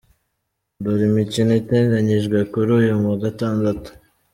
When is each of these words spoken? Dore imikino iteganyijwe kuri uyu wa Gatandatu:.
Dore 0.81 1.03
imikino 1.11 1.51
iteganyijwe 1.61 2.37
kuri 2.51 2.69
uyu 2.79 2.93
wa 3.07 3.15
Gatandatu:. 3.23 3.89